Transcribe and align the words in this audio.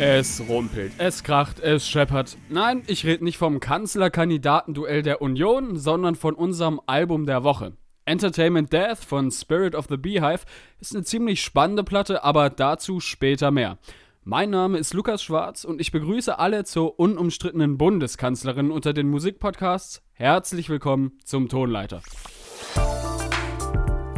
Es 0.00 0.40
rumpelt, 0.48 0.92
es 0.98 1.24
kracht, 1.24 1.58
es 1.58 1.88
scheppert. 1.88 2.38
Nein, 2.48 2.84
ich 2.86 3.04
rede 3.04 3.24
nicht 3.24 3.36
vom 3.36 3.58
Kanzlerkandidatenduell 3.58 5.02
der 5.02 5.20
Union, 5.20 5.76
sondern 5.76 6.14
von 6.14 6.36
unserem 6.36 6.80
Album 6.86 7.26
der 7.26 7.42
Woche. 7.42 7.72
Entertainment 8.04 8.72
Death 8.72 8.98
von 8.98 9.32
Spirit 9.32 9.74
of 9.74 9.86
the 9.88 9.96
Beehive 9.96 10.42
ist 10.78 10.94
eine 10.94 11.02
ziemlich 11.02 11.42
spannende 11.42 11.82
Platte, 11.82 12.22
aber 12.22 12.48
dazu 12.48 13.00
später 13.00 13.50
mehr. 13.50 13.78
Mein 14.22 14.50
Name 14.50 14.78
ist 14.78 14.94
Lukas 14.94 15.20
Schwarz 15.20 15.64
und 15.64 15.80
ich 15.80 15.90
begrüße 15.90 16.38
alle 16.38 16.62
zur 16.62 17.00
unumstrittenen 17.00 17.76
Bundeskanzlerin 17.76 18.70
unter 18.70 18.92
den 18.92 19.08
Musikpodcasts. 19.10 20.02
Herzlich 20.12 20.68
willkommen 20.68 21.18
zum 21.24 21.48
Tonleiter. 21.48 22.02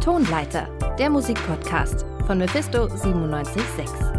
Tonleiter, 0.05 0.69
der 0.99 1.09
Musikpodcast 1.09 2.05
von 2.27 2.37
Mephisto 2.37 2.87
976. 2.87 4.10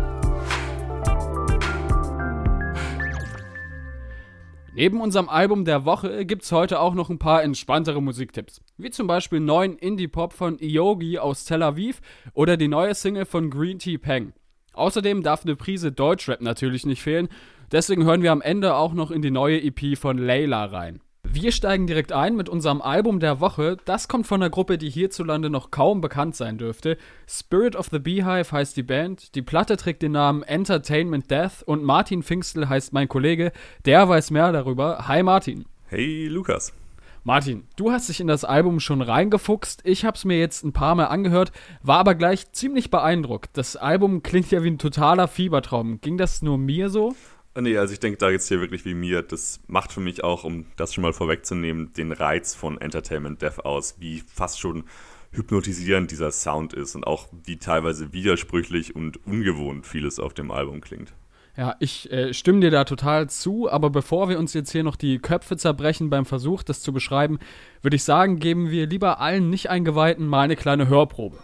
Neben 4.74 5.02
unserem 5.02 5.28
Album 5.28 5.66
der 5.66 5.84
Woche 5.84 6.26
gibt's 6.26 6.50
heute 6.54 6.80
auch 6.80 6.94
noch 6.94 7.10
ein 7.10 7.20
paar 7.20 7.44
entspanntere 7.44 8.02
Musiktipps. 8.02 8.62
Wie 8.78 8.90
zum 8.90 9.06
Beispiel 9.06 9.42
neuen 9.42 9.78
Indie-Pop 9.78 10.32
von 10.32 10.60
Iogi 10.60 11.20
aus 11.20 11.44
Tel 11.44 11.62
Aviv 11.62 12.00
oder 12.34 12.56
die 12.56 12.70
neue 12.70 12.96
Single 12.96 13.26
von 13.26 13.50
Green 13.50 13.80
Tea 13.80 13.98
Peng. 13.98 14.32
Außerdem 14.74 15.24
darf 15.24 15.44
eine 15.44 15.58
Prise 15.58 15.92
Deutschrap 15.92 16.40
natürlich 16.40 16.86
nicht 16.86 17.02
fehlen, 17.02 17.28
deswegen 17.74 18.06
hören 18.06 18.24
wir 18.24 18.32
am 18.32 18.42
Ende 18.42 18.76
auch 18.76 18.94
noch 18.94 19.12
in 19.12 19.22
die 19.22 19.32
neue 19.32 19.62
EP 19.62 19.98
von 19.98 20.18
Layla 20.18 20.64
rein. 20.64 21.02
Wir 21.34 21.54
steigen 21.54 21.88
direkt 21.88 22.12
ein 22.12 22.36
mit 22.36 22.50
unserem 22.50 22.82
Album 22.82 23.22
der 23.22 23.40
Woche. 23.40 23.78
Das 23.86 24.10
kommt 24.10 24.28
von 24.28 24.42
einer 24.42 24.50
Gruppe, 24.50 24.78
die 24.78 24.90
hierzulande 24.90 25.50
noch 25.50 25.72
kaum 25.72 26.02
bekannt 26.02 26.36
sein 26.36 26.58
dürfte. 26.58 26.98
Spirit 27.26 27.78
of 27.78 27.88
the 27.90 28.00
Beehive 28.00 28.52
heißt 28.52 28.76
die 28.76 28.84
Band. 28.84 29.34
Die 29.34 29.42
Platte 29.42 29.78
trägt 29.78 30.02
den 30.02 30.12
Namen 30.12 30.44
Entertainment 30.44 31.32
Death 31.32 31.64
und 31.66 31.86
Martin 31.86 32.22
Pfingstel 32.22 32.68
heißt 32.68 32.92
mein 32.92 33.08
Kollege. 33.08 33.54
Der 33.86 34.10
weiß 34.10 34.32
mehr 34.32 34.52
darüber. 34.52 35.08
Hi 35.08 35.24
Martin. 35.24 35.64
Hey 35.88 36.28
Lukas. 36.28 36.74
Martin, 37.24 37.64
du 37.78 37.92
hast 37.92 38.10
dich 38.10 38.20
in 38.20 38.28
das 38.28 38.44
Album 38.44 38.82
schon 38.82 39.02
reingefuchst. 39.02 39.82
Ich 39.86 40.04
habe 40.04 40.18
es 40.18 40.26
mir 40.26 40.38
jetzt 40.38 40.66
ein 40.66 40.74
paar 40.74 40.96
Mal 40.96 41.06
angehört, 41.06 41.54
war 41.82 42.00
aber 42.00 42.16
gleich 42.16 42.52
ziemlich 42.52 42.92
beeindruckt. 42.92 43.52
Das 43.54 43.78
Album 43.78 44.22
klingt 44.22 44.52
ja 44.52 44.64
wie 44.64 44.72
ein 44.72 44.80
totaler 44.80 45.30
Fiebertraum. 45.30 46.02
Ging 46.02 46.18
das 46.18 46.42
nur 46.42 46.58
mir 46.58 46.90
so? 46.90 47.16
Nee, 47.60 47.78
also 47.78 47.94
ich 47.94 48.00
denke 48.00 48.18
da 48.18 48.30
jetzt 48.30 48.48
hier 48.48 48.62
wirklich 48.62 48.86
wie 48.86 48.94
mir. 48.94 49.22
Das 49.22 49.60
macht 49.68 49.92
für 49.92 50.00
mich 50.00 50.24
auch, 50.24 50.44
um 50.46 50.66
das 50.78 50.94
schon 50.94 51.02
mal 51.02 51.14
vorwegzunehmen, 51.14 51.92
den 51.94 52.14
Reiz 52.14 52.56
von 52.56 52.80
Entertainment 52.80 53.42
Death 53.42 53.66
aus, 53.66 53.96
wie 54.00 54.24
fast 54.34 54.60
schon 54.60 54.86
hypnotisierend 55.32 56.12
dieser 56.12 56.32
Sound 56.32 56.74
ist 56.74 56.96
und 56.96 57.06
auch 57.06 57.28
wie 57.46 57.58
teilweise 57.58 58.14
widersprüchlich 58.14 58.96
und 58.96 59.26
ungewohnt 59.26 59.86
vieles 59.86 60.20
auf 60.20 60.34
dem 60.34 60.52
Album 60.52 60.82
klingt. 60.82 61.14
Ja, 61.58 61.76
ich 61.80 62.10
äh, 62.12 62.34
stimme 62.34 62.62
dir 62.62 62.72
da 62.72 62.86
total 62.86 63.30
zu, 63.30 63.70
aber 63.70 63.90
bevor 63.90 64.30
wir 64.30 64.40
uns 64.40 64.54
jetzt 64.54 64.72
hier 64.72 64.84
noch 64.84 64.96
die 64.96 65.20
Köpfe 65.20 65.58
zerbrechen 65.58 66.10
beim 66.10 66.26
Versuch, 66.26 66.64
das 66.64 66.82
zu 66.82 66.94
beschreiben, 66.94 67.40
würde 67.82 67.98
ich 67.98 68.04
sagen, 68.04 68.40
geben 68.40 68.72
wir 68.72 68.88
lieber 68.88 69.20
allen 69.20 69.50
Nicht-Eingeweihten 69.50 70.26
mal 70.26 70.44
eine 70.44 70.56
kleine 70.56 70.88
Hörprobe. 70.88 71.38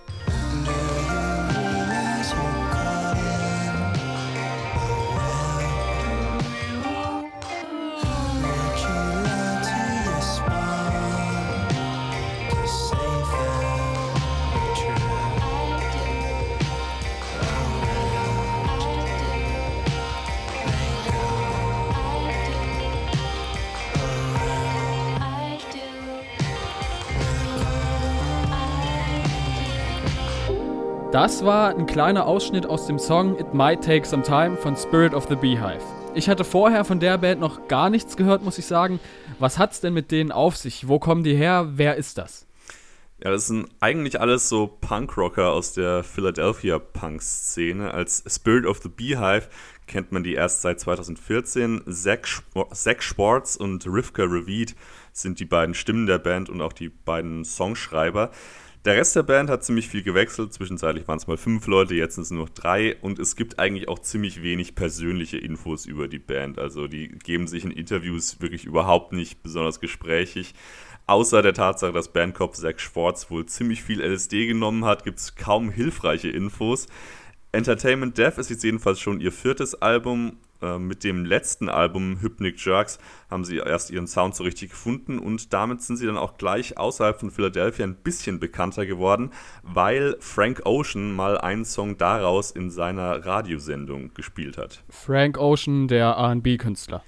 Das 31.17 31.43
war 31.43 31.75
ein 31.75 31.87
kleiner 31.87 32.27
Ausschnitt 32.27 32.67
aus 32.67 32.85
dem 32.85 32.99
Song 32.99 33.39
It 33.39 33.51
Might 33.51 33.83
Take 33.83 34.05
Some 34.05 34.21
Time 34.21 34.55
von 34.55 34.77
Spirit 34.77 35.15
of 35.15 35.25
the 35.27 35.35
Beehive. 35.35 35.81
Ich 36.13 36.29
hatte 36.29 36.43
vorher 36.43 36.85
von 36.85 36.99
der 36.99 37.17
Band 37.17 37.41
noch 37.41 37.67
gar 37.67 37.89
nichts 37.89 38.17
gehört, 38.17 38.43
muss 38.43 38.59
ich 38.59 38.67
sagen. 38.67 38.99
Was 39.39 39.57
hat's 39.57 39.81
denn 39.81 39.95
mit 39.95 40.11
denen 40.11 40.31
auf 40.31 40.55
sich? 40.55 40.87
Wo 40.87 40.99
kommen 40.99 41.23
die 41.23 41.33
her? 41.33 41.69
Wer 41.71 41.95
ist 41.95 42.19
das? 42.19 42.45
Ja, 43.23 43.31
das 43.31 43.47
sind 43.47 43.67
eigentlich 43.79 44.21
alles 44.21 44.47
so 44.47 44.67
Punkrocker 44.67 45.49
aus 45.49 45.73
der 45.73 46.03
Philadelphia 46.03 46.77
Punk-Szene. 46.77 47.91
Als 47.91 48.23
Spirit 48.27 48.67
of 48.67 48.77
the 48.83 48.89
Beehive 48.89 49.47
kennt 49.87 50.11
man 50.11 50.23
die 50.23 50.35
erst 50.35 50.61
seit 50.61 50.79
2014. 50.79 51.81
Zach, 51.87 52.99
Schwartz 53.01 53.55
und 53.55 53.87
Rivka 53.87 54.21
Ravid 54.23 54.75
sind 55.13 55.39
die 55.39 55.45
beiden 55.45 55.73
Stimmen 55.73 56.05
der 56.05 56.19
Band 56.19 56.47
und 56.47 56.61
auch 56.61 56.73
die 56.73 56.89
beiden 56.89 57.43
Songschreiber. 57.43 58.29
Der 58.87 58.95
Rest 58.95 59.17
der 59.17 59.23
Band 59.23 59.49
hat 59.49 59.65
ziemlich 59.65 59.89
viel 59.89 60.01
gewechselt. 60.01 60.53
Zwischenzeitlich 60.53 61.09
waren 61.09 61.17
es 61.17 61.27
mal 61.27 61.35
fünf 61.35 61.67
Leute, 61.67 61.93
jetzt 61.93 62.15
sind 62.15 62.23
es 62.23 62.31
nur 62.31 62.45
noch 62.45 62.49
drei. 62.49 62.95
Und 63.01 63.19
es 63.19 63.35
gibt 63.35 63.59
eigentlich 63.59 63.89
auch 63.89 63.99
ziemlich 63.99 64.41
wenig 64.43 64.75
persönliche 64.75 65.37
Infos 65.37 65.85
über 65.85 66.07
die 66.07 66.19
Band. 66.19 66.57
Also 66.57 66.87
die 66.87 67.09
geben 67.09 67.47
sich 67.47 67.65
in 67.65 67.71
Interviews 67.71 68.39
wirklich 68.39 68.63
überhaupt 68.63 69.11
nicht 69.11 69.43
besonders 69.43 69.81
gesprächig. 69.81 70.53
Außer 71.05 71.41
der 71.41 71.53
Tatsache, 71.53 71.91
dass 71.91 72.13
Bandkopf 72.13 72.55
Zach 72.55 72.79
Schwartz 72.79 73.29
wohl 73.29 73.45
ziemlich 73.45 73.83
viel 73.83 74.01
LSD 74.01 74.47
genommen 74.47 74.85
hat, 74.85 75.03
gibt 75.03 75.19
es 75.19 75.35
kaum 75.35 75.69
hilfreiche 75.69 76.29
Infos. 76.29 76.87
Entertainment 77.51 78.17
Death 78.17 78.37
ist 78.37 78.49
jetzt 78.49 78.63
jedenfalls 78.63 79.01
schon 79.01 79.19
ihr 79.19 79.33
viertes 79.33 79.75
Album 79.81 80.37
äh, 80.61 80.77
mit 80.77 81.03
dem 81.03 81.25
letzten 81.25 81.69
Album 81.69 82.19
Hypnic 82.21 82.63
Jerks 82.63 82.99
haben 83.29 83.45
sie 83.45 83.57
erst 83.57 83.91
ihren 83.91 84.07
Sound 84.07 84.35
so 84.35 84.43
richtig 84.43 84.71
gefunden 84.71 85.19
und 85.19 85.53
damit 85.53 85.81
sind 85.81 85.97
sie 85.97 86.05
dann 86.05 86.17
auch 86.17 86.37
gleich 86.37 86.77
außerhalb 86.77 87.19
von 87.19 87.31
Philadelphia 87.31 87.85
ein 87.85 87.95
bisschen 87.95 88.39
bekannter 88.39 88.85
geworden, 88.85 89.31
weil 89.63 90.15
Frank 90.19 90.61
Ocean 90.65 91.15
mal 91.15 91.37
einen 91.37 91.65
Song 91.65 91.97
daraus 91.97 92.51
in 92.51 92.69
seiner 92.71 93.25
Radiosendung 93.25 94.13
gespielt 94.13 94.57
hat. 94.57 94.83
Frank 94.89 95.37
Ocean, 95.37 95.87
der 95.87 96.17
RB-Künstler. 96.17 97.03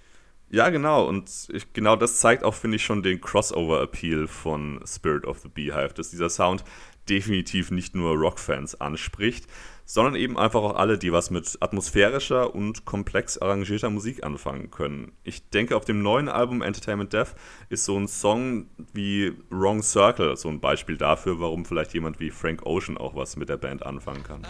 Ja, 0.52 0.70
genau. 0.70 1.08
Und 1.08 1.30
ich, 1.50 1.74
genau 1.74 1.96
das 1.96 2.20
zeigt 2.20 2.44
auch, 2.44 2.56
finde 2.56 2.78
ich, 2.78 2.84
schon 2.84 3.04
den 3.04 3.22
Crossover-Appeal 3.22 4.28
von 4.28 4.80
Spirit 4.86 5.26
of 5.26 5.40
the 5.40 5.48
Beehive, 5.48 5.94
dass 5.94 6.10
dieser 6.10 6.30
Sound 6.30 6.64
definitiv 7.08 7.72
nicht 7.72 7.96
nur 7.96 8.16
Rockfans 8.16 8.80
anspricht, 8.80 9.48
sondern 9.86 10.16
eben 10.16 10.38
einfach 10.38 10.62
auch 10.62 10.76
alle, 10.76 10.98
die 10.98 11.12
was 11.12 11.32
mit 11.32 11.58
atmosphärischer 11.62 12.54
und 12.54 12.86
komplex 12.86 13.38
arrangierter 13.38 13.90
Musik 13.90 14.24
anfangen 14.24 14.70
können. 14.70 15.14
Ich 15.24 15.50
denke, 15.50 15.76
auf 15.76 15.86
dem 15.86 16.04
neuen 16.04 16.30
Album 16.30 16.62
Entertainment 16.62 17.12
Death 17.12 17.36
ist 17.70 17.86
so 17.86 17.98
ein 17.98 18.08
Song 18.08 18.68
wie 18.94 19.34
Wrong 19.50 19.82
Circle 19.82 20.38
so 20.38 20.50
ein 20.50 20.60
Beispiel 20.60 20.98
dafür, 20.98 21.40
warum 21.40 21.66
vielleicht 21.66 21.94
jemand 21.94 22.20
wie 22.20 22.30
Frank 22.30 22.66
Ocean 22.66 22.98
auch 22.98 23.16
was 23.16 23.36
mit 23.36 23.50
der 23.50 23.58
Band 23.58 23.84
anfangen 23.86 24.24
kann. 24.24 24.46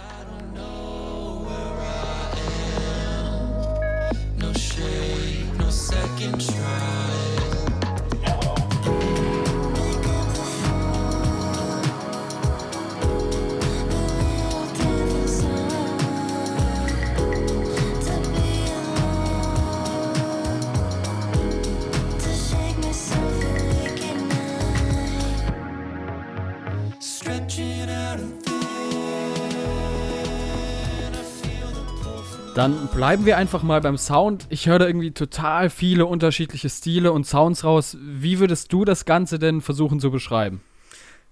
Second 5.89 6.39
try. 6.39 7.18
Dann 32.55 32.89
bleiben 32.93 33.25
wir 33.25 33.37
einfach 33.37 33.63
mal 33.63 33.79
beim 33.79 33.97
Sound. 33.97 34.47
Ich 34.49 34.67
höre 34.67 34.79
da 34.79 34.87
irgendwie 34.87 35.11
total 35.11 35.69
viele 35.69 36.05
unterschiedliche 36.05 36.69
Stile 36.69 37.13
und 37.13 37.25
Sounds 37.25 37.63
raus. 37.63 37.97
Wie 38.01 38.39
würdest 38.39 38.73
du 38.73 38.83
das 38.83 39.05
Ganze 39.05 39.39
denn 39.39 39.61
versuchen 39.61 39.99
zu 39.99 40.11
beschreiben? 40.11 40.61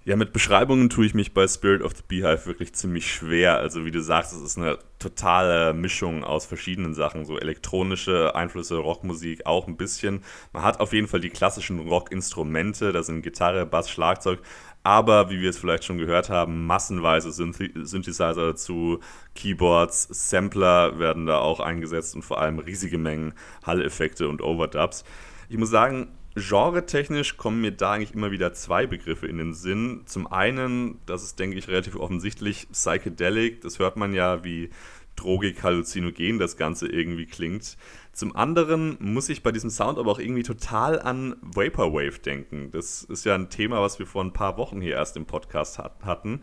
Ja, 0.07 0.15
mit 0.15 0.31
Beschreibungen 0.31 0.89
tue 0.89 1.05
ich 1.05 1.13
mich 1.13 1.33
bei 1.33 1.45
Spirit 1.49 1.81
of 1.81 1.91
the 1.97 2.03
Beehive 2.07 2.45
wirklich 2.45 2.71
ziemlich 2.71 3.11
schwer. 3.11 3.57
Also 3.57 3.83
wie 3.83 3.91
du 3.91 4.01
sagst, 4.01 4.31
es 4.31 4.41
ist 4.41 4.57
eine 4.57 4.77
totale 4.99 5.73
Mischung 5.73 6.23
aus 6.23 6.45
verschiedenen 6.45 6.93
Sachen, 6.93 7.25
so 7.25 7.37
elektronische 7.37 8.33
Einflüsse, 8.33 8.77
Rockmusik 8.77 9.45
auch 9.45 9.67
ein 9.67 9.75
bisschen. 9.75 10.23
Man 10.53 10.63
hat 10.63 10.79
auf 10.79 10.93
jeden 10.93 11.09
Fall 11.09 11.19
die 11.19 11.29
klassischen 11.29 11.79
Rockinstrumente, 11.79 12.93
da 12.93 13.03
sind 13.03 13.21
Gitarre, 13.21 13.65
Bass, 13.65 13.89
Schlagzeug, 13.89 14.39
aber 14.87 15.29
wie 15.29 15.41
wir 15.41 15.49
es 15.49 15.57
vielleicht 15.57 15.83
schon 15.83 15.97
gehört 15.97 16.29
haben, 16.29 16.65
massenweise 16.65 17.33
Synth 17.33 17.57
Synthesizer 17.75 18.33
dazu, 18.33 19.01
Keyboards, 19.35 20.07
Sampler 20.09 20.97
werden 20.97 21.25
da 21.25 21.39
auch 21.39 21.59
eingesetzt 21.59 22.15
und 22.15 22.21
vor 22.21 22.39
allem 22.39 22.59
riesige 22.59 22.97
Mengen 22.97 23.33
Hall-Effekte 23.65 24.29
und 24.29 24.41
Overdubs. 24.41 25.03
Ich 25.49 25.57
muss 25.57 25.71
sagen, 25.71 26.07
Genre-technisch 26.35 27.35
kommen 27.35 27.59
mir 27.59 27.71
da 27.71 27.93
eigentlich 27.93 28.13
immer 28.13 28.31
wieder 28.31 28.53
zwei 28.53 28.87
Begriffe 28.87 29.27
in 29.27 29.39
den 29.39 29.53
Sinn. 29.53 30.03
Zum 30.05 30.25
einen, 30.25 31.01
das 31.05 31.21
ist, 31.21 31.37
denke 31.37 31.57
ich, 31.57 31.67
relativ 31.67 31.97
offensichtlich, 31.97 32.69
Psychedelic. 32.71 33.59
Das 33.59 33.79
hört 33.79 33.97
man 33.97 34.13
ja, 34.13 34.45
wie 34.45 34.69
drogig 35.17 35.63
halluzinogen 35.63 36.39
das 36.39 36.55
Ganze 36.55 36.87
irgendwie 36.87 37.25
klingt. 37.25 37.75
Zum 38.17 38.35
anderen 38.35 38.97
muss 38.99 39.29
ich 39.29 39.43
bei 39.43 39.51
diesem 39.51 39.69
Sound 39.69 39.99
aber 39.99 40.11
auch 40.11 40.17
irgendwie 40.17 40.41
total 40.41 40.99
an 40.99 41.35
Vaporwave 41.43 42.17
denken. 42.17 42.71
Das 42.71 43.03
ist 43.03 43.25
ja 43.25 43.35
ein 43.35 43.51
Thema, 43.51 43.79
was 43.79 43.99
wir 43.99 44.07
vor 44.07 44.23
ein 44.23 44.33
paar 44.33 44.57
Wochen 44.57 44.81
hier 44.81 44.93
erst 44.93 45.15
im 45.17 45.27
Podcast 45.27 45.77
hat, 45.77 46.03
hatten. 46.03 46.41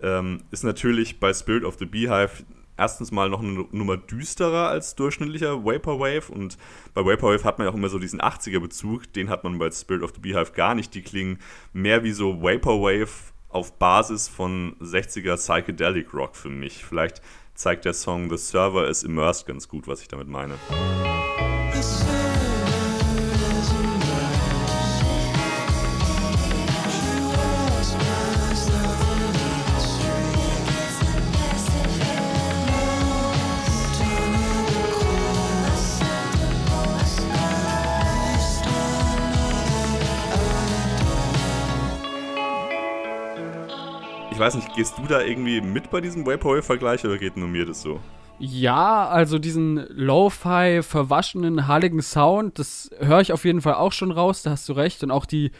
Ähm, 0.00 0.44
ist 0.52 0.62
natürlich 0.62 1.18
bei 1.18 1.34
Spirit 1.34 1.64
of 1.64 1.78
the 1.80 1.84
Beehive 1.84 2.44
erstens 2.76 3.10
mal 3.10 3.28
noch 3.28 3.42
eine 3.42 3.66
Nummer 3.72 3.96
düsterer 3.96 4.68
als 4.68 4.94
durchschnittlicher 4.94 5.64
Vaporwave 5.64 6.30
und 6.32 6.58
bei 6.94 7.04
Vaporwave 7.04 7.42
hat 7.42 7.58
man 7.58 7.66
ja 7.66 7.72
auch 7.72 7.76
immer 7.76 7.88
so 7.88 7.98
diesen 7.98 8.20
80er-Bezug, 8.20 9.12
den 9.12 9.28
hat 9.28 9.42
man 9.42 9.58
bei 9.58 9.68
Spirit 9.72 10.04
of 10.04 10.12
the 10.14 10.20
Beehive 10.20 10.52
gar 10.52 10.76
nicht. 10.76 10.94
Die 10.94 11.02
klingen 11.02 11.40
mehr 11.72 12.04
wie 12.04 12.12
so 12.12 12.40
Vaporwave 12.40 13.10
auf 13.48 13.76
Basis 13.80 14.28
von 14.28 14.76
60er 14.80 15.34
Psychedelic 15.34 16.14
Rock 16.14 16.36
für 16.36 16.50
mich. 16.50 16.84
Vielleicht 16.84 17.20
zeigt 17.56 17.84
der 17.84 17.94
Song 17.94 18.30
The 18.30 18.36
Server 18.36 18.88
is 18.88 19.02
Immersed 19.02 19.46
ganz 19.46 19.68
gut, 19.68 19.88
was 19.88 20.00
ich 20.00 20.08
damit 20.08 20.28
meine. 20.28 20.54
Ich 44.36 44.40
weiß 44.40 44.56
nicht, 44.56 44.74
gehst 44.74 44.98
du 44.98 45.06
da 45.06 45.22
irgendwie 45.22 45.62
mit 45.62 45.90
bei 45.90 46.02
diesem 46.02 46.26
Vaporwave-Vergleich 46.26 47.02
oder 47.06 47.16
geht 47.16 47.38
nur 47.38 47.48
mir 47.48 47.64
das 47.64 47.80
so? 47.80 48.00
Ja, 48.38 49.08
also 49.08 49.38
diesen 49.38 49.86
Lo-Fi, 49.88 50.82
verwaschenen, 50.82 51.66
halligen 51.66 52.02
Sound, 52.02 52.58
das 52.58 52.90
höre 52.98 53.22
ich 53.22 53.32
auf 53.32 53.46
jeden 53.46 53.62
Fall 53.62 53.76
auch 53.76 53.92
schon 53.92 54.10
raus, 54.12 54.42
da 54.42 54.50
hast 54.50 54.68
du 54.68 54.74
recht. 54.74 55.02
Und 55.02 55.10
auch 55.10 55.24
die 55.24 55.52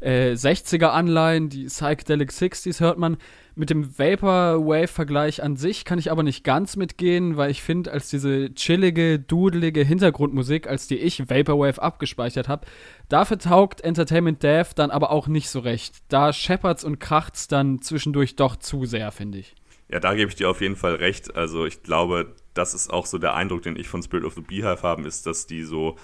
äh, 0.00 0.32
60er-Anleihen, 0.32 1.48
die 1.48 1.66
Psychedelic 1.66 2.32
60s 2.32 2.80
hört 2.80 2.98
man. 2.98 3.18
Mit 3.56 3.70
dem 3.70 3.96
Vaporwave-Vergleich 3.98 5.40
an 5.40 5.56
sich 5.56 5.84
kann 5.84 6.00
ich 6.00 6.10
aber 6.10 6.24
nicht 6.24 6.42
ganz 6.42 6.74
mitgehen, 6.74 7.36
weil 7.36 7.52
ich 7.52 7.62
finde, 7.62 7.92
als 7.92 8.10
diese 8.10 8.52
chillige, 8.54 9.20
dudelige 9.20 9.84
Hintergrundmusik, 9.84 10.66
als 10.66 10.88
die 10.88 10.98
ich 10.98 11.30
Vaporwave 11.30 11.80
abgespeichert 11.80 12.48
habe, 12.48 12.66
dafür 13.08 13.38
taugt 13.38 13.80
Entertainment 13.82 14.42
Dev 14.42 14.74
dann 14.74 14.90
aber 14.90 15.12
auch 15.12 15.28
nicht 15.28 15.48
so 15.48 15.60
recht. 15.60 15.98
Da 16.08 16.32
scheppert's 16.32 16.82
und 16.82 16.98
kracht's 16.98 17.46
dann 17.46 17.80
zwischendurch 17.80 18.34
doch 18.34 18.56
zu 18.56 18.86
sehr, 18.86 19.12
finde 19.12 19.38
ich. 19.38 19.54
Ja, 19.88 20.00
da 20.00 20.14
gebe 20.14 20.28
ich 20.30 20.34
dir 20.34 20.50
auf 20.50 20.60
jeden 20.60 20.76
Fall 20.76 20.96
recht. 20.96 21.36
Also 21.36 21.66
ich 21.66 21.84
glaube, 21.84 22.34
das 22.54 22.74
ist 22.74 22.92
auch 22.92 23.06
so 23.06 23.18
der 23.18 23.34
Eindruck, 23.34 23.62
den 23.62 23.76
ich 23.76 23.86
von 23.86 24.02
Spirit 24.02 24.24
of 24.24 24.34
the 24.34 24.40
Beehive 24.40 24.82
habe, 24.82 25.06
ist, 25.06 25.26
dass 25.26 25.46
die 25.46 25.62
so 25.62 25.96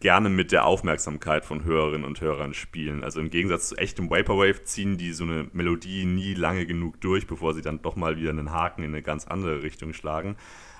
gerne 0.00 0.28
mit 0.28 0.52
der 0.52 0.64
Aufmerksamkeit 0.64 1.44
von 1.44 1.64
Hörerinnen 1.64 2.06
und 2.06 2.20
Hörern 2.20 2.54
spielen. 2.54 3.02
Also 3.02 3.20
im 3.20 3.30
Gegensatz 3.30 3.68
zu 3.68 3.76
echtem 3.76 4.10
Vaporwave 4.10 4.64
ziehen 4.64 4.96
die 4.96 5.12
so 5.12 5.24
eine 5.24 5.48
Melodie 5.52 6.04
nie 6.04 6.34
lange 6.34 6.66
genug 6.66 7.00
durch, 7.00 7.26
bevor 7.26 7.54
sie 7.54 7.62
dann 7.62 7.82
doch 7.82 7.96
mal 7.96 8.16
wieder 8.16 8.30
einen 8.30 8.52
Haken 8.52 8.82
in 8.82 8.92
eine 8.92 9.02
ganz 9.02 9.26
andere 9.26 9.62
Richtung 9.62 9.92
schlagen. 9.92 10.36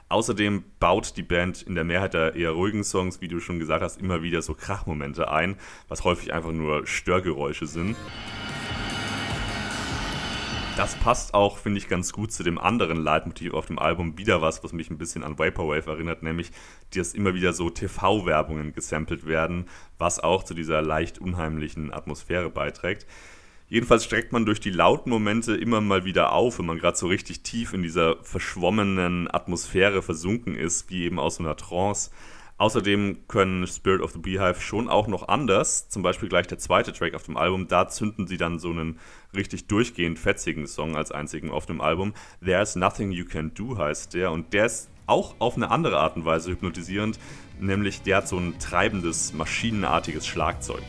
Außerdem 0.09 0.65
baut 0.81 1.17
die 1.17 1.23
Band 1.23 1.63
in 1.63 1.75
der 1.75 1.85
Mehrheit 1.85 2.15
der 2.15 2.35
eher 2.35 2.53
ruhigen 2.53 2.83
Songs, 2.83 3.21
wie 3.21 3.29
du 3.29 3.41
schon 3.41 3.59
gesagt 3.59 3.83
hast, 3.83 4.01
immer 4.01 4.23
wieder 4.23 4.41
so 4.41 4.55
Krachmomente 4.55 5.31
ein, 5.31 5.57
was 5.89 6.05
häufig 6.05 6.33
einfach 6.33 6.53
nur 6.53 6.87
Störgeräusche 6.87 7.67
sind 7.67 7.97
das 10.79 10.95
passt 10.95 11.35
auch, 11.35 11.59
finde 11.59 11.79
ich, 11.79 11.89
ganz 11.89 12.13
gut 12.13 12.31
zu 12.31 12.45
dem 12.45 12.57
anderen 12.57 12.99
Leitmotiv 12.99 13.53
auf 13.53 13.67
dem 13.67 13.81
Album. 13.81 14.17
Wieder 14.17 14.41
was, 14.43 14.63
was 14.63 14.73
mich 14.73 14.91
ein 14.91 14.99
bisschen 14.99 15.25
an 15.25 15.37
Vaporwave 15.37 15.91
erinnert, 15.91 16.23
nämlich, 16.23 16.53
dass 16.95 17.15
immer 17.15 17.35
wieder 17.35 17.53
so 17.53 17.69
TV-Werbungen 17.69 18.73
gesampelt 18.73 19.27
werden, 19.27 19.69
was 19.99 20.21
auch 20.21 20.45
zu 20.45 20.55
dieser 20.55 20.81
leicht 20.81 21.19
unheimlichen 21.19 21.93
Atmosphäre 21.93 22.49
beiträgt. 22.49 23.07
Jedenfalls 23.69 24.05
streckt 24.05 24.33
man 24.33 24.47
durch 24.47 24.61
die 24.61 24.71
lauten 24.71 25.11
Momente 25.11 25.57
immer 25.57 25.81
mal 25.81 26.05
wieder 26.05 26.33
auf, 26.33 26.61
wenn 26.61 26.67
man 26.67 26.79
gerade 26.79 26.97
so 26.97 27.09
richtig 27.09 27.43
tief 27.43 27.73
in 27.75 27.83
dieser 27.83 28.23
verschwommenen 28.23 29.29
Atmosphäre 29.29 30.01
versunken 30.01 30.55
ist, 30.55 30.91
wie 30.91 31.03
eben 31.03 31.19
aus 31.19 31.37
so 31.37 31.43
einer 31.43 31.57
Trance. 31.57 32.13
Außerdem 32.59 33.29
können 33.29 33.69
Spirit 33.69 34.03
of 34.03 34.11
the 34.11 34.19
Beehive 34.19 34.61
schon 34.61 34.89
auch 34.89 35.07
noch 35.07 35.29
anders, 35.29 35.89
zum 35.89 36.03
Beispiel 36.03 36.29
gleich 36.29 36.49
der 36.49 36.59
zweite 36.59 36.93
Track 36.93 37.15
auf 37.15 37.23
dem 37.23 37.37
Album, 37.37 37.69
da 37.69 37.89
zünden 37.89 38.27
sie 38.27 38.37
dann 38.37 38.59
so 38.59 38.71
einen 38.71 38.99
richtig 39.35 39.69
durchgehend 39.69 40.19
fetzigen 40.19 40.67
Song 40.67 40.97
als 40.97 41.13
einzigen 41.13 41.53
auf 41.53 41.67
dem 41.67 41.81
Album. 41.81 42.15
There's 42.45 42.75
Nothing 42.75 43.13
You 43.13 43.27
Can 43.27 43.55
Do 43.55 43.79
heißt 43.79 44.13
der 44.13 44.33
und 44.33 44.53
der 44.53 44.67
ist 44.67 44.91
auch 45.07 45.37
auf 45.39 45.57
eine 45.57 45.71
andere 45.71 45.99
Art 46.01 46.17
und 46.17 46.25
Weise 46.25 46.51
hypnotisierend, 46.51 47.21
nämlich 47.61 48.03
der 48.03 48.19
hat 48.19 48.29
so 48.29 48.39
ein 48.39 48.59
treibendes, 48.59 49.33
maschinenartiges 49.33 50.27
Schlagzeug. 50.27 50.83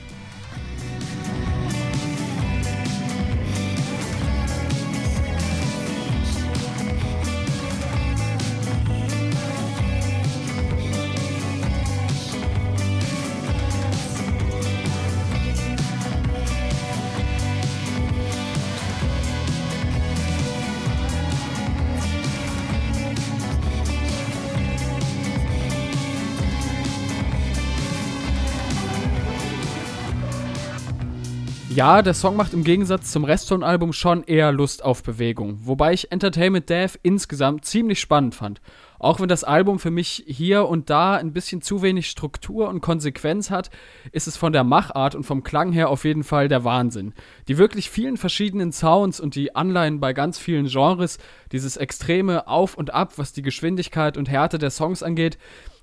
Ja, 31.79 32.01
der 32.01 32.13
Song 32.13 32.35
macht 32.35 32.53
im 32.53 32.65
Gegensatz 32.65 33.09
zum 33.09 33.23
Rest 33.23 33.47
vom 33.47 33.63
Album 33.63 33.93
schon 33.93 34.23
eher 34.23 34.51
Lust 34.51 34.83
auf 34.83 35.01
Bewegung, 35.01 35.59
wobei 35.61 35.93
ich 35.93 36.11
Entertainment 36.11 36.69
Death 36.69 36.99
insgesamt 37.03 37.63
ziemlich 37.63 38.01
spannend 38.01 38.35
fand. 38.35 38.59
Auch 38.99 39.21
wenn 39.21 39.29
das 39.29 39.45
Album 39.45 39.79
für 39.79 39.89
mich 39.89 40.25
hier 40.27 40.67
und 40.67 40.89
da 40.89 41.15
ein 41.15 41.31
bisschen 41.31 41.61
zu 41.61 41.81
wenig 41.81 42.09
Struktur 42.09 42.67
und 42.67 42.81
Konsequenz 42.81 43.49
hat, 43.49 43.69
ist 44.11 44.27
es 44.27 44.35
von 44.35 44.51
der 44.51 44.65
Machart 44.65 45.15
und 45.15 45.23
vom 45.23 45.41
Klang 45.41 45.71
her 45.71 45.89
auf 45.89 46.03
jeden 46.03 46.25
Fall 46.25 46.49
der 46.49 46.65
Wahnsinn. 46.65 47.13
Die 47.47 47.57
wirklich 47.57 47.89
vielen 47.89 48.17
verschiedenen 48.17 48.73
Sounds 48.73 49.21
und 49.21 49.35
die 49.35 49.55
Anleihen 49.55 50.01
bei 50.01 50.11
ganz 50.11 50.37
vielen 50.37 50.67
Genres, 50.67 51.17
dieses 51.53 51.77
extreme 51.77 52.49
Auf 52.49 52.75
und 52.75 52.93
Ab, 52.93 53.13
was 53.15 53.31
die 53.31 53.41
Geschwindigkeit 53.41 54.17
und 54.17 54.27
Härte 54.27 54.57
der 54.57 54.71
Songs 54.71 55.01
angeht, 55.01 55.37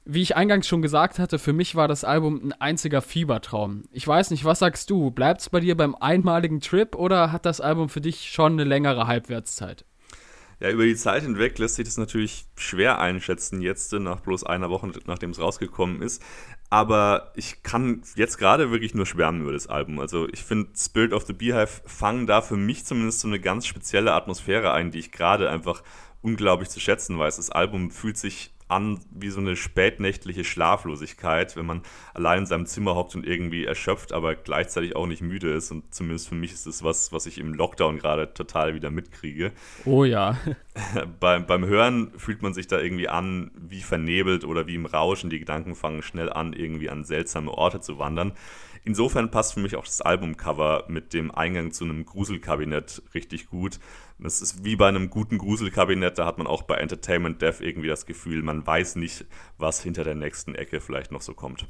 wie 0.07 0.23
ich 0.23 0.37
eingangs 0.37 0.69
schon 0.69 0.83
gesagt 0.83 1.19
hatte, 1.19 1.39
für 1.39 1.53
mich 1.53 1.75
war 1.75 1.89
das 1.89 2.05
Album 2.05 2.41
ein 2.43 2.53
einziger 2.53 3.03
Fiebertraum. 3.03 3.83
Ich 3.91 4.07
weiß 4.07 4.31
nicht, 4.31 4.45
was 4.45 4.61
sagst 4.61 4.89
du? 4.89 5.11
Bleibt 5.11 5.41
es 5.41 5.51
bei 5.51 5.61
dir 5.61 5.77
beim 5.77 5.97
einmaligen 5.97 6.61
Trip 6.61 6.95
oder 6.95 7.33
hat 7.33 7.45
das 7.45 7.61
Album 7.61 7.89
für 7.89 8.01
dich 8.01 8.31
schon 8.31 8.53
eine 8.53 8.65
längere 8.65 9.09
Halbwertszeit? 9.09 9.85
Ja, 10.61 10.71
über 10.71 10.85
die 10.85 10.97
Zeit 10.97 11.23
hinweg 11.23 11.59
lässt 11.59 11.75
sich 11.75 11.85
das 11.85 11.99
natürlich 11.99 12.47
schwer 12.57 12.99
einschätzen, 12.99 13.61
jetzt 13.61 13.93
nach 13.93 14.21
bloß 14.21 14.45
einer 14.45 14.71
Woche, 14.71 14.91
nachdem 15.07 15.31
es 15.31 15.41
rausgekommen 15.41 16.01
ist. 16.01 16.23
Aber 16.71 17.33
ich 17.35 17.63
kann 17.63 18.03
jetzt 18.15 18.39
gerade 18.39 18.71
wirklich 18.71 18.95
nur 18.95 19.07
schwärmen 19.07 19.43
über 19.43 19.53
das 19.53 19.67
Album. 19.67 19.99
Also 19.99 20.29
ich 20.29 20.43
finde, 20.45 20.71
Spirit 20.77 21.13
of 21.13 21.27
the 21.27 21.33
Beehive 21.33 21.83
fangen 21.85 22.27
da 22.27 22.41
für 22.41 22.57
mich 22.57 22.85
zumindest 22.87 23.21
so 23.21 23.29
eine 23.29 23.39
ganz 23.39 23.67
spezielle 23.67 24.15
Atmosphäre 24.15 24.73
ein, 24.73 24.93
die 24.93 25.01
ich 25.01 25.13
gerade 25.13 25.51
einfach 25.51 25.83
unglaublich 26.23 26.71
zu 26.71 26.81
schätzen 26.81 27.19
weiß. 27.19 27.37
Das 27.37 27.51
Album 27.51 27.91
fühlt 27.91 28.17
sich 28.17 28.56
an 28.69 28.99
wie 29.11 29.31
so 29.31 29.41
eine 29.41 29.55
spätnächtliche 29.55 30.45
Schlaflosigkeit, 30.45 31.57
wenn 31.57 31.67
man 31.67 31.83
allein 32.15 32.41
in 32.41 32.47
seinem 32.47 32.67
Zimmer 32.67 32.97
hockt 32.97 33.15
und 33.15 33.27
irgendwie 33.27 33.65
erschöpft, 33.65 34.13
aber 34.13 34.35
gleichzeitig 34.35 34.97
auch 34.97 35.07
nicht 35.07 35.23
müde 35.23 35.53
ist. 35.53 35.71
Und 35.71 35.95
zumindest 35.95 36.29
für 36.29 36.35
mich 36.35 36.53
ist 36.53 36.67
es 36.67 36.83
was, 36.83 37.13
was 37.13 37.27
ich 37.27 37.39
im 37.39 37.55
Lockdown 37.55 37.99
gerade 37.99 38.35
total 38.35 38.75
wieder 38.75 38.91
mitkriege. 38.91 39.53
Oh 39.85 40.05
ja. 40.05 40.37
beim, 41.21 41.47
beim 41.47 41.65
Hören 41.65 42.13
fühlt 42.17 42.43
man 42.43 42.55
sich 42.55 42.67
da 42.67 42.81
irgendwie 42.81 43.09
an, 43.09 43.53
wie 43.57 43.83
vernebelt 43.83 44.45
oder 44.45 44.67
wie 44.67 44.75
im 44.75 44.87
Rauschen. 44.87 45.31
Die 45.31 45.39
Gedanken 45.39 45.75
fangen 45.77 46.03
schnell 46.03 46.33
an, 46.33 46.53
irgendwie 46.53 46.91
an 46.91 47.05
seltsame 47.05 47.53
Orte 47.53 47.81
zu 47.81 47.99
wandern. 47.99 48.33
Insofern 48.87 49.33
passt 49.33 49.55
für 49.55 49.61
mich 49.61 49.75
auch 49.75 49.85
das 49.85 50.01
Albumcover 50.01 50.85
mit 50.87 51.13
dem 51.13 51.33
Eingang 51.33 51.73
zu 51.73 51.83
einem 51.83 52.07
Gruselkabinett 52.07 53.03
richtig 53.15 53.49
gut. 53.49 53.81
Das 54.21 54.41
ist 54.41 54.65
wie 54.65 54.77
bei 54.77 54.87
einem 54.87 55.11
guten 55.11 55.39
Gruselkabinett, 55.39 56.19
da 56.19 56.25
hat 56.25 56.39
man 56.39 56.47
auch 56.47 56.63
bei 56.63 56.77
Entertainment 56.77 57.43
Dev 57.43 57.61
irgendwie 57.61 57.89
das 57.89 58.07
Gefühl, 58.07 58.45
man 58.45 58.65
weiß 58.65 58.95
nicht, 58.95 59.27
was 59.59 59.83
hinter 59.83 60.05
der 60.05 60.15
nächsten 60.15 60.55
Ecke 60.55 60.81
vielleicht 60.81 61.11
noch 61.11 61.21
so 61.21 61.35
kommt. 61.35 61.67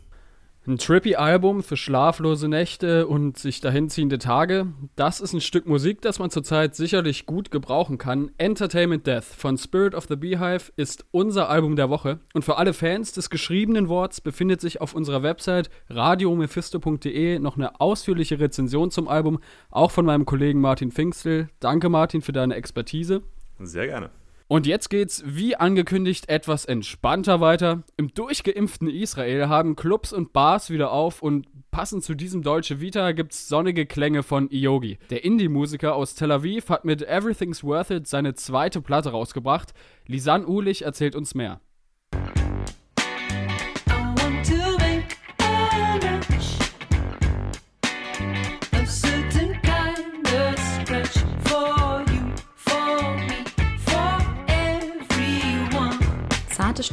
Ein 0.69 0.79
trippy 0.79 1.15
Album 1.15 1.63
für 1.63 1.77
schlaflose 1.77 2.49
Nächte 2.49 3.07
und 3.07 3.39
sich 3.39 3.61
dahinziehende 3.61 4.19
Tage. 4.19 4.67
Das 4.97 5.21
ist 5.21 5.33
ein 5.33 5.41
Stück 5.41 5.67
Musik, 5.67 6.03
das 6.03 6.19
man 6.19 6.31
zurzeit 6.31 6.75
sicherlich 6.75 7.25
gut 7.25 7.53
gebrauchen 7.53 7.99
kann. 7.99 8.33
Entertainment 8.37 9.07
Death 9.07 9.23
von 9.23 9.59
Spirit 9.59 9.95
of 9.95 10.07
the 10.09 10.17
Beehive 10.17 10.73
ist 10.75 11.07
unser 11.13 11.49
Album 11.49 11.77
der 11.77 11.89
Woche. 11.89 12.19
Und 12.35 12.45
für 12.45 12.57
alle 12.57 12.73
Fans 12.73 13.13
des 13.13 13.31
geschriebenen 13.31 13.89
Worts 13.89 14.21
befindet 14.21 14.61
sich 14.61 14.81
auf 14.81 14.93
unserer 14.93 15.23
Website 15.23 15.71
radiomephisto.de 15.89 17.39
noch 17.39 17.57
eine 17.57 17.81
ausführliche 17.81 18.41
Rezension 18.41 18.91
zum 18.91 19.07
Album, 19.07 19.39
auch 19.71 19.93
von 19.93 20.05
meinem 20.05 20.27
Kollegen 20.27 20.61
Martin 20.61 20.91
Pfingstel. 20.91 21.49
Danke 21.61 21.91
Martin 21.91 22.23
für 22.23 22.33
deine 22.33 22.57
Expertise. 22.57 23.23
Sehr 23.61 23.87
gerne. 23.87 24.11
Und 24.49 24.67
jetzt 24.67 24.91
geht's, 24.91 25.25
wie 25.27 25.57
angekündigt, 25.57 26.29
etwas 26.29 26.67
entspannter 26.67 27.41
weiter. 27.41 27.83
Im 27.97 28.15
durchgeimpften 28.15 28.89
Israel 28.89 29.49
haben 29.49 29.75
Clubs 29.75 30.13
und 30.13 30.33
Bars 30.33 30.71
wieder 30.71 30.93
auf 30.93 31.21
und 31.21 31.49
passend 31.73 32.05
zu 32.05 32.15
diesem 32.15 32.43
Deutsche 32.43 32.81
Vita 32.81 33.11
gibt's 33.11 33.49
sonnige 33.49 33.87
Klänge 33.87 34.23
von 34.23 34.49
Iogi. 34.53 34.99
Der 35.11 35.25
Indie-Musiker 35.25 35.97
aus 35.97 36.15
Tel 36.15 36.31
Aviv 36.31 36.69
hat 36.69 36.85
mit 36.85 37.03
Everything's 37.03 37.65
Worth 37.65 37.91
It 37.91 38.07
seine 38.07 38.35
zweite 38.35 38.81
Platte 38.81 39.11
rausgebracht. 39.11 39.75
Lisanne 40.07 40.47
Uhlich 40.47 40.83
erzählt 40.83 41.17
uns 41.17 41.35
mehr. 41.35 41.61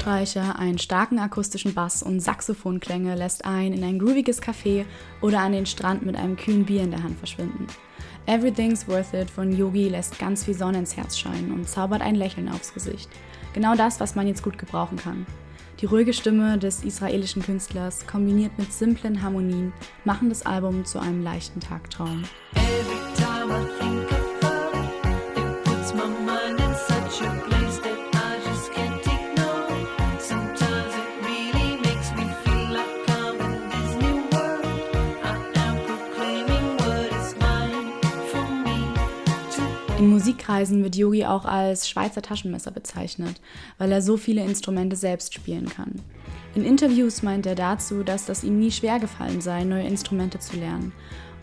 Streicher, 0.03 0.59
einen 0.59 0.79
starken 0.79 1.17
akustischen 1.17 1.73
Bass 1.73 2.03
und 2.03 2.19
Saxophonklänge 2.19 3.15
lässt 3.15 3.45
ein 3.45 3.71
in 3.71 3.85
ein 3.85 3.99
grooviges 3.99 4.41
Café 4.41 4.83
oder 5.21 5.39
an 5.39 5.53
den 5.53 5.65
Strand 5.65 6.05
mit 6.05 6.17
einem 6.17 6.35
kühlen 6.35 6.65
Bier 6.65 6.83
in 6.83 6.91
der 6.91 7.01
Hand 7.01 7.17
verschwinden. 7.17 7.67
Everything's 8.25 8.85
Worth 8.89 9.13
It 9.13 9.29
von 9.29 9.57
Yogi 9.57 9.87
lässt 9.87 10.19
ganz 10.19 10.45
wie 10.45 10.53
Sonne 10.53 10.79
ins 10.79 10.97
Herz 10.97 11.17
scheinen 11.17 11.53
und 11.53 11.69
zaubert 11.69 12.01
ein 12.01 12.15
Lächeln 12.15 12.49
aufs 12.49 12.73
Gesicht. 12.73 13.09
Genau 13.53 13.75
das, 13.75 14.01
was 14.01 14.13
man 14.13 14.27
jetzt 14.27 14.43
gut 14.43 14.57
gebrauchen 14.57 14.97
kann. 14.97 15.25
Die 15.79 15.85
ruhige 15.85 16.11
Stimme 16.11 16.57
des 16.57 16.83
israelischen 16.83 17.41
Künstlers 17.41 18.05
kombiniert 18.05 18.57
mit 18.57 18.73
simplen 18.73 19.21
Harmonien 19.21 19.71
machen 20.03 20.27
das 20.27 20.45
Album 20.45 20.83
zu 20.83 20.99
einem 20.99 21.23
leichten 21.23 21.61
Tagtraum. 21.61 22.25
In 40.03 40.09
Musikkreisen 40.09 40.83
wird 40.83 40.97
Yogi 40.97 41.23
auch 41.23 41.45
als 41.45 41.87
Schweizer 41.87 42.21
Taschenmesser 42.21 42.71
bezeichnet, 42.71 43.39
weil 43.77 43.89
er 43.89 44.01
so 44.01 44.17
viele 44.17 44.43
Instrumente 44.43 44.97
selbst 44.97 45.33
spielen 45.33 45.69
kann. 45.69 45.93
In 46.55 46.65
Interviews 46.65 47.23
meint 47.23 47.45
er 47.45 47.55
dazu, 47.55 48.03
dass 48.03 48.25
das 48.25 48.43
ihm 48.43 48.59
nie 48.59 48.69
schwer 48.69 48.99
gefallen 48.99 49.39
sei, 49.39 49.63
neue 49.63 49.87
Instrumente 49.87 50.39
zu 50.39 50.57
lernen 50.57 50.91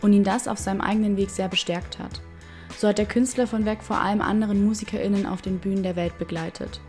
und 0.03 0.13
ihn 0.13 0.23
das 0.23 0.47
auf 0.47 0.59
seinem 0.59 0.79
eigenen 0.79 1.17
Weg 1.17 1.31
sehr 1.31 1.47
bestärkt 1.47 1.97
hat. 1.97 2.21
So 2.77 2.87
hat 2.87 2.99
der 2.99 3.07
Künstler 3.07 3.47
von 3.47 3.65
weg 3.65 3.81
vor 3.81 3.97
allem 3.97 4.21
anderen 4.21 4.63
MusikerInnen 4.63 5.25
auf 5.25 5.41
den 5.41 5.57
Bühnen 5.57 5.81
der 5.81 5.95
Welt 5.95 6.19
begleitet. 6.19 6.81